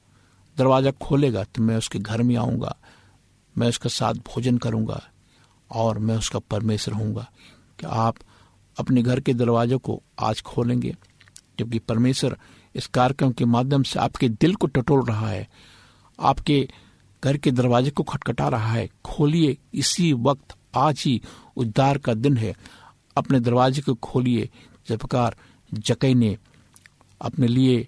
दरवाज़ा 0.57 0.91
खोलेगा 1.01 1.43
तो 1.45 1.61
मैं 1.61 1.77
उसके 1.77 1.99
घर 1.99 2.21
में 2.21 2.35
आऊँगा, 2.35 2.75
मैं 3.55 3.67
उसके 3.69 3.89
साथ 3.89 4.13
भोजन 4.27 4.57
करूँगा 4.57 5.01
और 5.69 5.99
मैं 5.99 6.15
उसका 6.17 6.39
परमेश्वर 6.41 6.93
हूँगा 6.93 7.27
कि 7.79 7.87
आप 7.87 8.15
अपने 8.79 9.01
घर 9.01 9.19
के 9.19 9.33
दरवाजे 9.33 9.77
को 9.77 10.03
आज 10.19 10.41
खोलेंगे, 10.41 10.95
जबकि 11.59 11.79
परमेश्वर 11.79 12.37
इस 12.75 12.87
कार्यक्रम 12.87 13.31
के 13.31 13.45
माध्यम 13.45 13.83
से 13.83 13.99
आपके 13.99 14.29
दिल 14.29 14.55
को 14.55 14.67
टटोल 14.67 15.05
रहा 15.05 15.29
है, 15.29 15.49
आपके 16.19 16.69
घर 17.23 17.37
के 17.37 17.51
दरवाजे 17.51 17.89
को 17.89 18.03
खटखटा 18.03 18.47
रहा 18.47 18.71
है। 18.71 18.89
खोलिए, 19.05 19.57
इसी 19.73 20.13
वक्त 20.13 20.55
आज 20.75 21.03
ही 21.05 21.21
उद्धार 21.57 21.97
का 21.97 22.13
दिन 22.13 22.37
है। 22.37 22.57
अपने 23.17 23.39
दरवाजे 23.39 23.81
को 23.81 23.93
खोलिए। 23.93 24.49
जब 24.87 24.99
प्रकार 24.99 25.35
जकई 25.73 26.13
ने 26.13 26.37
अपने 27.21 27.47
लिए 27.47 27.87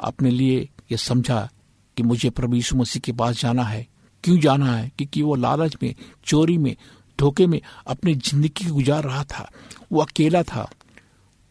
अपने 0.00 0.30
लिए 0.30 0.68
ये 0.90 0.96
समझा 0.96 1.50
कि 1.96 2.02
मुझे 2.02 2.30
प्रभु 2.30 2.56
यीशु 2.56 2.76
मसीह 2.76 3.00
के 3.00 3.12
पास 3.12 3.40
जाना 3.40 3.62
है। 3.62 3.88
क्यों 4.24 4.38
जाना 4.38 4.76
है? 4.76 4.92
क्योंकि 4.98 5.22
वो 5.22 5.34
लालच 5.34 5.76
में, 5.82 5.94
चोरी 6.24 6.58
में 6.58 6.76
धोखे 7.20 7.46
में 7.46 7.60
अपनी 7.86 8.14
ज़िंदगी 8.14 8.68
गुजार 8.70 9.04
रहा 9.04 9.24
था। 9.24 9.50
वो 9.92 10.02
अकेला 10.02 10.42
था। 10.42 10.68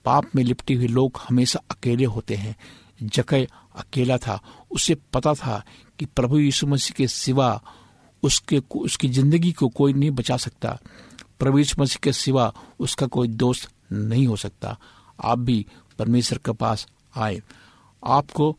पाप 0.05 0.35
में 0.35 0.43
लिपटे 0.43 0.73
हुए 0.73 0.87
लोग 0.87 1.19
हमेशा 1.29 1.59
अकेले 1.71 2.05
होते 2.05 2.35
हैं। 2.35 2.55
जकय 3.03 3.47
अकेला 3.75 4.17
था। 4.17 4.39
उसे 4.71 4.95
पता 5.13 5.33
था 5.33 5.63
कि 5.99 6.05
प्रभु 6.05 6.39
यीशु 6.39 6.67
मसीह 6.67 6.95
के 6.97 7.07
सिवा 7.07 7.61
उसके 8.23 8.61
उसकी 8.75 9.09
ज़िंदगी 9.09 9.51
को 9.51 9.67
कोई 9.69 9.93
नहीं 9.93 10.11
बचा 10.11 10.37
सकता। 10.37 10.77
प्रवेश 11.39 11.77
मसीह 11.79 11.99
के 12.03 12.13
सिवा 12.13 12.51
उसका 12.79 13.07
कोई 13.07 13.27
दोस्त 13.27 13.69
नहीं 13.91 14.25
हो 14.27 14.35
सकता। 14.35 14.77
आप 15.23 15.39
भी 15.39 15.65
परमेश्वर 15.99 16.37
के 16.37 16.51
पास 16.51 16.87
आए। 17.17 17.41
आपको 18.03 18.55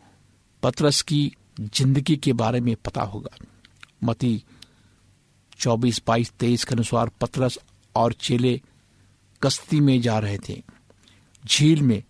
पतरस 0.62 1.02
की 1.02 1.20
ज़िंदगी 1.60 2.16
के 2.16 2.32
बारे 2.32 2.60
में 2.60 2.74
पता 2.84 3.02
होगा। 3.02 3.36
मती 4.04 4.42
चौबीस 5.60 6.02
बाईस 6.06 6.30
तेईस 6.30 6.64
के 6.64 6.74
अनुसार 6.74 7.08
पतरस 7.20 7.58
और 7.94 8.12
चेले 8.12 8.60
कश्ती 9.42 9.80
में 9.80 10.00
जा 10.00 10.18
रहे 10.18 10.38
थे। 10.38 10.62
झील 11.46 11.82
में 11.82 12.02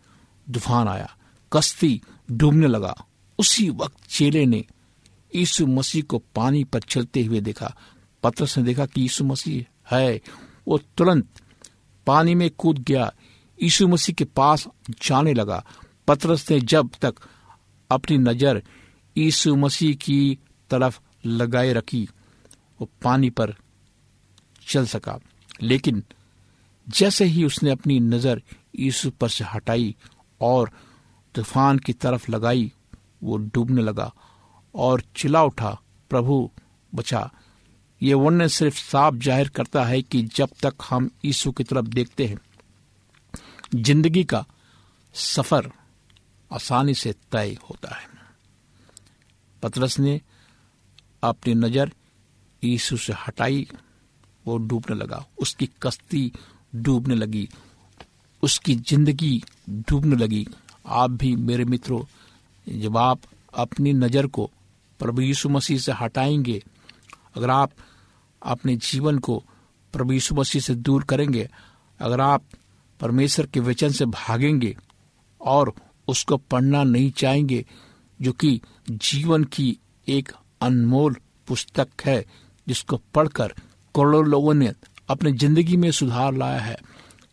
तूफ़ान 0.54 0.88
आया। 0.88 1.16
कश्ती 1.52 2.00
डूबने 2.30 2.66
लगा। 2.66 2.94
उसी 3.38 3.68
वक्त 3.70 3.96
चेले 4.10 4.46
ने 4.46 4.64
यीशु 5.34 5.66
मसीह 5.66 6.02
को 6.02 6.18
पानी 6.18 6.64
पर 6.64 6.80
चलते 6.80 7.24
हुए 7.24 7.40
देखा। 7.40 7.76
पत्रस 8.22 8.58
ने 8.58 8.64
देखा 8.64 8.86
कि 8.86 9.00
यीशु 9.00 9.24
मसीह 9.24 9.96
है। 9.96 10.20
वो 10.68 10.78
तुरंत 10.78 11.28
पानी 12.06 12.34
में 12.34 12.50
कूद 12.50 12.78
गया। 12.78 13.12
यीशु 13.62 13.88
मसीह 13.88 14.14
के 14.14 14.24
पास 14.24 14.66
जाने 15.02 15.34
लगा। 15.34 15.64
पत्रस 16.08 16.50
ने 16.50 16.60
जब 16.60 16.90
तक 17.02 17.14
अपनी 17.90 18.18
नज़र 18.18 18.62
यीशु 19.16 19.56
मसीह 19.56 19.94
की 19.94 20.38
तरफ़ 20.70 21.00
लगाए 21.26 21.72
रखी 21.72 22.08
वो 22.80 22.88
पानी 23.02 23.30
पर 23.30 23.54
चल 24.66 24.86
सका। 24.86 25.18
लेकिन 25.62 26.02
जैसे 26.86 27.24
ही 27.24 27.44
उसने 27.44 27.70
अपनी 27.70 27.98
नज़र 28.00 28.42
यीशु 28.78 29.10
पर 29.10 29.28
से 29.28 29.44
हटाई 29.44 29.94
और 30.40 30.70
तूफ़ान 31.34 31.78
की 31.78 31.92
तरफ़ 31.92 32.30
लगाई, 32.30 32.72
वो 33.22 33.36
डूबने 33.36 33.82
लगा 33.82 34.12
और 34.74 35.02
चिल्ला 35.16 35.42
उठा, 35.42 35.78
प्रभु, 36.10 36.50
बचा। 36.92 37.30
ये 38.00 38.14
वर्णन 38.14 38.48
सिर्फ़ 38.48 38.76
साफ़ 38.76 39.14
ज़ाहिर 39.14 39.48
करता 39.48 39.84
है 39.84 40.00
कि 40.02 40.22
जब 40.36 40.50
तक 40.62 40.74
हम 40.90 41.10
यीशु 41.24 41.52
की 41.52 41.64
तरफ़ 41.64 41.86
देखते 41.86 42.26
हैं, 42.26 42.38
ज़िंदगी 43.74 44.24
का 44.24 44.44
सफ़र 45.14 45.70
आसानी 46.50 46.94
से 46.94 47.12
तय 47.32 47.56
होता 47.70 47.94
है। 47.94 48.08
पतरस 49.62 49.98
ने 49.98 50.20
अपनी 51.22 51.54
नज़र 51.54 51.92
यीशु 52.64 52.96
से 52.96 53.12
हटाई, 53.12 53.68
वो 54.46 54.56
डूबने 54.56 54.96
लगा। 54.96 55.26
उसकी 55.40 55.70
कश्ती 55.82 56.32
डूबने 56.74 57.14
लगी। 57.14 57.48
उसकी 58.42 58.74
ज़िंदगी 58.74 59.42
डूबने 59.68 60.16
लगी। 60.16 60.46
आप 60.86 61.10
भी 61.10 61.36
मेरे 61.36 61.64
मित्रों, 61.64 62.04
जब 62.80 62.96
आप 62.96 63.20
अपनी 63.54 63.92
नज़र 63.92 64.26
को 64.26 64.50
प्रभु 64.98 65.22
यीशु 65.22 65.48
मसीह 65.48 65.78
से 65.78 65.92
हटाएँगे, 65.92 66.62
अगर 67.34 67.50
आप 67.50 67.72
अपने 68.42 68.76
जीवन 68.76 69.18
को 69.18 69.44
प्रभु 69.92 70.12
यीशु 70.12 70.34
मसीह 70.34 70.62
से 70.62 70.74
दूर 70.74 71.04
करेंगे, 71.04 71.48
अगर 72.00 72.20
आप 72.20 72.42
परमेश्वर 73.00 73.46
के 73.46 73.60
वचन 73.60 73.88
से 73.88 74.04
भागेंगे 74.04 74.76
और 75.40 75.74
उसको 76.08 76.36
पढ़ना 76.36 76.84
नहीं 76.84 77.10
चाहेंगे, 77.10 77.66
जो 78.22 78.32
कि 78.32 78.60
जीवन 78.90 79.44
की 79.44 79.78
एक 80.08 80.32
अनमोल 80.60 81.16
पुस्तक 81.48 81.88
है 82.04 82.26
जिसको 82.70 82.96
पढ़कर 83.14 83.54
करोड़ों 83.94 84.24
लोगों 84.26 84.54
ने 84.54 84.72
अपनी 85.10 85.32
ज़िंदगी 85.32 85.76
में 85.76 85.90
सुधार 85.90 86.34
लाया 86.34 86.60
है, 86.60 86.76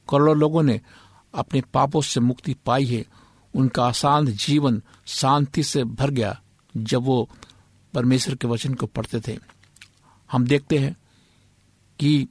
करोड़ों 0.10 0.36
लोगों 0.38 0.63
ने 0.63 0.80
अपने 1.34 1.62
पापों 1.73 2.02
से 2.02 2.19
मुक्ति 2.19 2.54
पाई 2.65 2.86
है, 2.86 3.04
उनका 3.54 3.86
आसान 3.86 4.26
जीवन 4.28 4.82
शांति 5.08 5.63
से 5.63 5.84
भर 5.84 6.12
गया 6.12 6.39
जब 6.76 7.04
वो 7.04 7.30
परमेश्वर 7.93 8.36
के 8.36 8.47
वचन 8.47 8.73
को 8.73 8.86
पढ़ते 8.86 9.19
थे। 9.28 9.38
हम 10.30 10.45
देखते 10.47 10.78
हैं 10.78 10.95
कि 12.00 12.28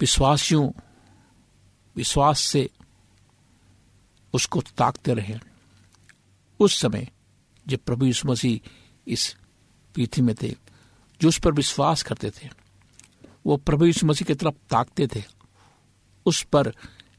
विश्वासियों, 0.00 0.70
विश्वास 1.96 2.40
से 2.40 2.68
उसको 4.34 4.60
ताकते 4.76 5.14
रहे। 5.14 5.38
उस 6.60 6.80
समय 6.80 7.08
जब 7.66 7.78
प्रभु 7.78 8.06
यीशु 8.06 8.28
मसीह 8.28 8.68
इस 9.06 9.34
पृथ्वी 9.94 10.22
में 10.22 10.34
थे 10.42 10.54
जो 11.24 11.28
उस 11.28 11.38
पर 11.38 11.52
विश्वास 11.52 12.02
करते 12.02 12.30
थे, 12.30 12.48
वो 13.46 13.56
प्रभु 13.56 13.86
यीशु 13.86 14.06
मसीह 14.06 14.26
की 14.26 14.34
तरफ़ 14.34 14.54
ताकते 14.54 15.06
थे, 15.06 15.22
उस 16.26 16.42
पर 16.42 16.74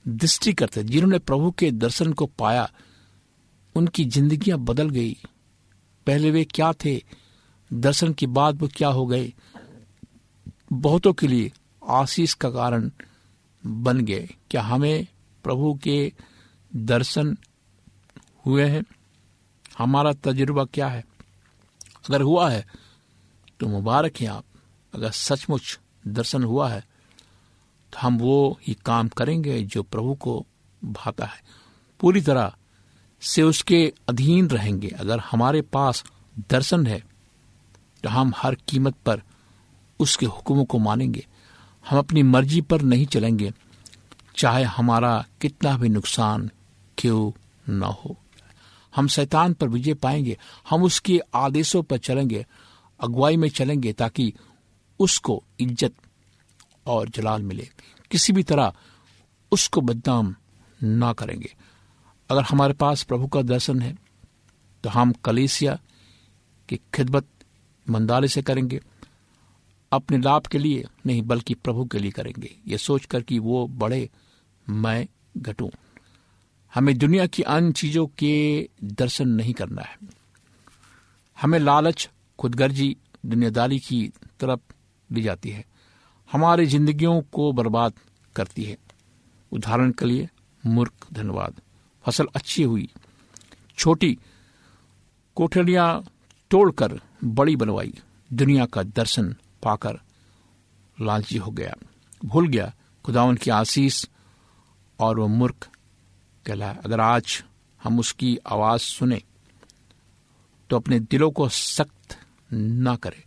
दृष्टि 0.08 0.54
करते 0.54 0.84
जिन्होंने 0.84 1.20
प्रभु 1.20 1.52
के 1.52 1.72
दर्शन 1.72 2.14
को 2.14 2.26
पाया, 2.26 2.72
उनकी 3.76 4.06
जिंदगियाँ 4.06 4.60
बदल 4.60 4.90
गई। 4.90 5.18
पहले 6.08 6.32
वे 6.32 6.46
क्या 6.46 6.74
थे? 6.74 7.04
दर्शन 7.74 8.14
के 8.14 8.28
बाद 8.28 8.62
वो 8.62 8.70
क्या 8.76 8.88
हो 8.88 9.06
गए? 9.06 9.34
बहुतों 10.74 11.14
के 11.14 11.28
लिए 11.28 11.52
आशीष 11.88 12.34
का 12.34 12.50
कारण 12.50 12.92
बन 13.66 14.02
गए। 14.06 14.30
क्या 14.52 14.62
हमें 14.62 15.08
प्रभु 15.44 15.80
के 15.84 16.14
दर्शन 16.76 17.38
हुए 18.46 18.66
हैं? 18.66 18.84
हमारा 19.78 20.14
तजुर्बा 20.14 20.66
क्या 20.66 20.88
है? 20.88 21.06
अगर 22.10 22.22
हुआ 22.22 22.50
है 22.50 22.85
तो 23.60 23.68
मुबारक 23.68 24.18
हैं 24.22 24.28
आप। 24.28 24.44
अगर 24.94 25.12
सचमुच 25.12 25.80
दर्शन 26.08 26.44
हुआ 26.44 26.70
है 26.70 26.84
तो 27.94 28.00
हम 28.00 28.18
वो 28.18 28.60
ही 28.62 28.74
काम 28.86 29.08
करेंगे 29.08 29.62
जो 29.64 29.84
प्रभु 29.84 30.14
को 30.16 30.46
भाता 30.82 31.26
है। 31.26 31.42
पूरी 32.00 32.22
तरह 32.22 32.54
से 33.22 33.42
उसके 33.42 33.94
अधीन 34.10 34.48
रहेंगे। 34.48 34.88
अगर 34.90 35.20
हमारे 35.22 35.62
पास 35.64 36.04
दर्शन 36.50 36.86
है 36.88 37.00
तो 38.04 38.10
हम 38.10 38.34
हर 38.38 38.56
कीमत 38.70 38.96
पर 39.06 39.22
उसके 40.00 40.26
हुक्मों 40.26 40.66
को 40.66 40.80
मानेंगे। 40.80 41.26
हम 41.86 41.98
अपनी 41.98 42.24
मर्ज़ी 42.24 42.62
पर 42.62 42.82
नहीं 42.82 43.06
चलेंगे, 43.06 43.52
चाहे 44.38 44.64
हमारा 44.64 45.26
कितना 45.42 45.78
भी 45.78 45.90
नुकसान 45.90 46.50
क्यों 46.98 47.32
न 47.70 47.84
हो। 47.84 48.16
हम 48.94 49.08
शैतान 49.08 49.54
पर 49.54 49.68
विजय 49.68 49.94
पाएँगे। 49.94 50.38
हम 50.70 50.84
उसके 50.84 51.20
आदेशों 51.36 51.82
पर 51.84 51.98
चलेंगे। 51.98 52.46
अगुवाई 53.00 53.38
में 53.38 53.48
चलेंगे 53.50 53.94
ताकि 53.94 54.34
उसको 55.00 55.42
इज़्ज़त 55.60 55.94
और 56.86 57.10
जलाल 57.10 57.44
मिले। 57.44 57.68
किसी 58.12 58.34
भी 58.34 58.44
तरह 58.44 58.74
उसको 59.52 59.82
बदनाम 59.82 60.36
ना 60.80 61.12
करेंगे। 61.14 61.54
अगर 62.30 62.44
हमारे 62.44 62.74
पास 62.74 63.04
प्रभु 63.04 63.28
का 63.28 63.42
दर्शन 63.44 63.82
है 63.82 63.96
तो 64.84 64.90
हम 64.90 65.12
कलेसिया 65.26 65.78
की 66.70 66.80
खिदमत 66.94 67.28
ईमानदारी 67.88 68.28
से 68.28 68.42
करेंगे। 68.42 68.80
अपने 69.92 70.18
लाभ 70.18 70.48
के 70.48 70.58
लिए 70.58 70.86
नहीं, 71.06 71.22
बल्कि 71.22 71.54
प्रभु 71.56 71.86
के 71.86 72.00
लिए 72.00 72.12
करेंगे। 72.12 72.56
ये 72.68 72.78
सोचकर 72.78 73.22
कि 73.22 73.40
वो 73.40 73.66
बड़े 73.70 74.10
मैं 74.68 75.08
घटूं। 75.38 75.70
हमें 76.74 76.98
दुनिया 76.98 77.26
की 77.28 77.44
अन्य 77.44 77.72
चीज़ों 77.72 78.06
के 78.18 78.70
दर्शन 78.84 79.30
नहीं 79.30 79.54
करना 79.54 79.82
है। 79.82 79.98
हमें 81.38 81.60
लालच 81.60 82.10
खुदगर्जी 82.40 82.98
दुनियादारी 83.26 83.80
की 83.80 84.14
तरफ़ 84.40 84.62
ली 85.12 85.22
जाती 85.22 85.50
है। 85.50 85.66
हमारी 86.32 86.66
जिंदगियों 86.66 87.22
को 87.22 87.52
बर्बाद 87.52 87.94
करती 88.36 88.64
है। 88.64 88.78
उदाहरण 89.52 89.92
के 89.92 90.06
लिए 90.06 90.30
मूर्ख 90.66 91.08
धन्यवाद 91.14 91.62
फ़सल 92.06 92.28
अच्छी 92.36 92.64
हुई। 92.64 92.90
छोटी 93.78 94.18
कोठरियाँ 95.36 96.04
तोड़कर 96.52 97.00
बड़ी 97.24 97.56
बनवाई। 97.56 97.94
दुनिया 98.34 98.66
का 98.66 98.84
दर्शन 98.84 99.36
पाकर 99.64 100.00
लालची 101.02 101.38
हो 101.38 101.52
गया। 101.52 101.74
भूल 102.26 102.48
गया 102.48 102.74
खुदावन 103.06 103.36
की 103.36 103.52
आशीष 103.52 104.06
और 105.00 105.20
वह 105.20 105.28
मूर्ख 105.28 105.70
कहलाया 106.46 106.82
अगर 106.86 107.00
आज 107.00 107.44
हम 107.84 108.00
उसकी 108.00 108.38
आवाज़ 108.38 108.82
सुने 108.82 109.22
तो 110.70 110.76
अपने 110.76 111.00
दिलों 111.00 111.32
को 111.32 111.50
सख्त 111.50 112.25
ना 112.56 112.96
करें। 112.96 113.24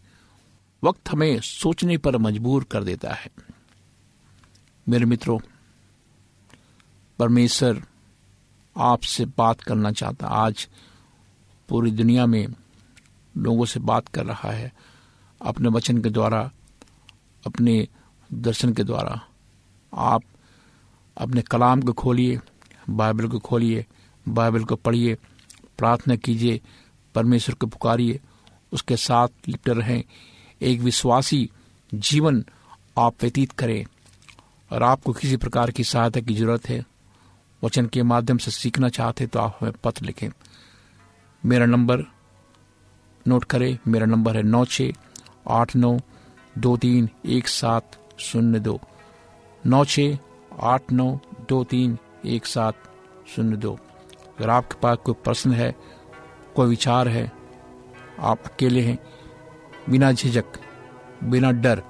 वक्त 0.84 1.08
हमें 1.10 1.40
सोचने 1.40 1.98
पर 1.98 2.18
मजबूर 2.18 2.64
कर 2.64 2.84
देता 2.84 3.12
है। 3.12 3.30
मेरे 4.88 5.04
मित्रों, 5.04 5.38
परमेश्वर 7.18 7.82
आपसे 8.76 9.24
बात 9.24 9.60
करना 9.60 9.92
चाहता, 9.92 10.26
आज 10.26 10.68
पूरी 11.68 11.90
दुनिया 11.90 12.26
में 12.26 12.46
लोगों 13.36 13.64
से 13.64 13.80
बात 13.80 14.08
कर 14.08 14.26
रहा 14.26 14.50
है। 14.50 14.72
अपने 15.42 15.68
वचन 15.68 16.02
के 16.02 16.10
द्वारा, 16.10 16.50
अपने 17.46 17.88
दर्शन 18.32 18.72
के 18.72 18.84
द्वारा, 18.84 19.28
आप 19.94 20.22
अपने 21.16 21.42
कलाम 21.42 21.82
को 21.82 21.92
खोलिए, 21.92 22.40
बाइबल 22.90 23.28
को 23.28 23.38
खोलिए, 23.38 23.86
बाइबल 24.28 24.64
को 24.64 24.76
पढ़िए, 24.76 25.14
प्रार्थना 25.78 26.16
कीजिए, 26.16 26.60
परमेश्वर 27.14 27.54
को 27.54 27.66
पुकारिए 27.66 28.20
उसके 28.72 28.96
साथ 28.96 29.28
लिपटे 29.48 29.72
रहें। 29.72 30.04
एक 30.62 30.80
विश्वासी 30.80 31.50
जीवन 31.94 32.44
आप 32.98 33.14
व्यतीत 33.22 33.52
करें। 33.52 33.86
और 34.72 34.82
आपको 34.82 35.12
किसी 35.12 35.36
प्रकार 35.36 35.70
की 35.70 35.84
सहायता 35.84 36.20
की 36.20 36.34
ज़रूरत 36.34 36.68
है, 36.68 36.84
वचन 37.64 37.86
के 37.86 38.02
माध्यम 38.02 38.38
से 38.38 38.50
सीखना 38.50 38.88
चाहते 38.88 39.26
तो 39.26 39.38
आप 39.38 39.58
हमें 39.60 39.72
पत्र 39.84 40.04
लिखें। 40.06 40.28
मेरा 41.46 41.66
नंबर 41.66 41.98
नोट 43.26 43.44
करें। 43.44 43.78
मेरा 43.88 44.06
नंबर 44.06 44.36
है 44.36 44.42
नौ 44.42 44.64
छ 44.64 44.82
आठ 45.48 45.76
नौ 45.76 45.98
दो 46.58 46.76
तीन 46.76 47.08
एक 47.26 47.48
सात 47.48 47.96
शून्य 48.18 48.60
दो। 48.60 48.80
नौ 49.66 49.84
छ 49.84 50.00
आठ 50.60 50.92
नौ 50.92 51.20
दो 51.48 51.64
तीन 51.64 51.98
एक 52.26 52.46
सात 52.46 52.74
शून्य 53.28 53.56
दो। 53.56 53.78
अगर 54.38 54.50
आपके 54.50 54.80
पास 54.80 54.98
कोई 55.04 55.14
प्रश्न 55.14 55.52
है, 55.52 55.74
कोई 56.56 56.68
विचार 56.68 57.08
है 57.08 57.37
आप 58.20 58.42
अकेले 58.44 58.80
हैं। 58.80 58.98
बिना 59.90 60.12
झिझक, 60.12 60.44
बिना 61.24 61.52
डर 61.52 61.82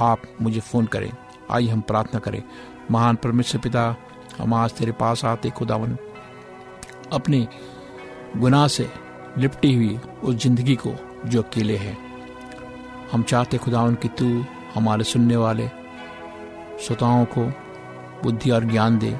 आप 0.00 0.22
मुझे 0.42 0.60
फ़ोन 0.60 0.86
करें। 0.86 1.12
आइए 1.50 1.68
हम 1.68 1.80
प्रार्थना 1.80 2.20
करें। 2.20 2.42
महान 2.90 3.16
परमेश्वर 3.16 3.60
पिता, 3.60 3.96
हम 4.38 4.54
आज 4.54 4.72
तेरे 4.72 4.92
पास 4.92 5.24
आते 5.24 5.50
खुदावन। 5.50 5.96
अपने 7.12 7.48
गुनाह 8.36 8.68
से 8.68 8.90
लिपटी 9.38 9.74
हुई 9.74 9.98
उस 10.24 10.34
ज़िंदगी 10.34 10.76
को 10.76 10.94
जो 11.26 11.42
अकेले 11.42 11.76
है। 11.76 11.96
हम 13.12 13.22
चाहते 13.22 13.58
खुदावन 13.58 13.94
कि 13.94 14.08
तू 14.08 14.44
हमारे 14.74 15.04
सुनने 15.04 15.36
वाले 15.36 15.68
श्रोताओं 16.80 17.24
को 17.24 17.44
बुद्धि 18.22 18.50
और 18.50 18.64
ज्ञान 18.64 18.98
दे, 18.98 19.10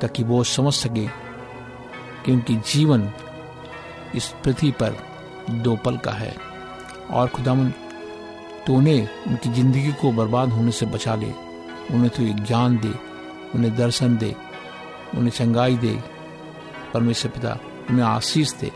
ताकि 0.00 0.22
वो 0.22 0.44
समझ 0.44 0.72
सके 0.72 1.06
कि 2.24 2.32
उनकी 2.32 2.56
जीवन 2.56 3.10
इस 4.14 4.34
पृथ्वी 4.44 4.70
पर 4.70 5.11
दो 5.50 5.76
पल 5.76 5.96
का 5.96 6.10
है। 6.10 6.34
और 7.10 7.28
खुदावन 7.28 7.72
तो 8.66 8.74
उन्हें 8.74 9.08
उनकी 9.26 9.52
ज़िंदगी 9.52 9.92
को 9.92 10.12
बर्बाद 10.12 10.48
होने 10.48 10.72
से 10.72 10.86
बचा 10.86 11.14
ले। 11.14 11.32
उन्हें 11.90 12.08
तो 12.08 12.44
ज्ञान 12.44 12.78
दे, 12.78 12.92
उन्हें 13.54 13.76
दर्शन 13.76 14.16
दे, 14.16 14.34
उन्हें 15.14 15.30
चंगाई 15.30 15.76
दे। 15.76 15.98
परमेश्वर 16.94 17.30
पिता, 17.30 17.58
उन्हें 17.90 18.04
आशीष 18.04 18.52
दे। 18.54 18.70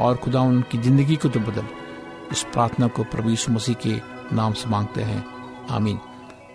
और 0.00 0.16
खुदा 0.16 0.40
उनकी 0.40 0.78
ज़िंदगी 0.78 1.16
को 1.16 1.28
तो 1.28 1.40
बदल। 1.40 1.66
इस 2.32 2.42
प्रार्थना 2.42 2.86
को 2.86 3.04
प्रभु 3.04 3.30
यीशु 3.30 3.52
मसीह 3.52 3.74
के 3.86 3.96
नाम 4.34 4.52
से 4.52 4.68
मांगते 4.68 5.02
हैं। 5.02 5.24
आमीन। 5.70 5.98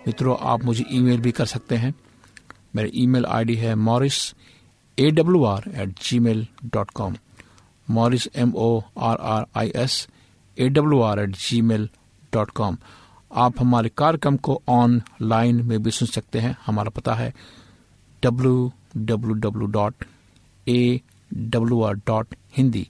मित्रों, 0.06 0.36
आप 0.40 0.64
मुझे 0.64 0.84
ईमेल 0.92 1.20
भी 1.20 1.32
कर 1.32 1.46
सकते 1.46 1.76
हैं। 1.76 1.94
मेरी 2.76 2.90
ईमेल 2.94 3.26
आईडी 3.26 3.54
है 3.54 3.74
Morris 3.74 4.34
A 4.98 5.10
W 5.10 5.44
R 5.44 5.64
at 5.74 5.88
gmail 6.18 6.46
dot 6.64 6.90
com 6.90 7.16
Morris 7.92 8.28
M 8.36 8.52
O 8.56 8.80
R 8.98 9.16
R 9.32 9.46
I 9.56 9.72
S 9.76 10.06
A 10.56 10.68
W 10.68 11.00
R 11.02 11.20
at 11.20 11.36
gmail 11.62 11.88
dot 12.32 12.50
com 12.50 12.76
आप 13.32 13.60
हमारे 13.60 13.88
कार्यक्रम 13.98 14.36
को 14.36 14.60
ऑनलाइन 14.68 15.62
में 15.66 15.82
भी 15.82 15.90
सुन 15.90 16.08
सकते 16.08 16.40
हैं। 16.40 16.56
हमारा 16.66 16.90
पता 16.96 17.14
है 17.14 17.32
W 18.22 18.72
W 18.96 19.34
W 19.34 19.66
dot 19.72 20.04
A 20.66 21.00
W 21.34 21.82
R 21.82 21.94
dot 22.06 22.34
Hindi 22.56 22.86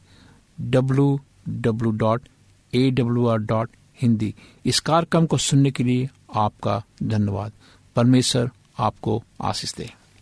W 0.58 1.18
W 1.48 1.90
dot 1.98 2.28
A 2.72 2.90
W 2.90 3.26
R 3.26 3.38
dot 3.38 3.70
Hindi 4.02 4.34
इस 4.66 4.80
कार्यक्रम 4.80 5.26
को 5.26 5.36
सुनने 5.38 5.70
के 5.70 5.84
लिए 5.84 6.08
आपका 6.36 6.82
धन्यवाद। 7.02 7.52
परमेश्वर 7.96 8.50
आपको 8.78 9.22
आशीष 9.40 9.74
दे। 9.74 9.88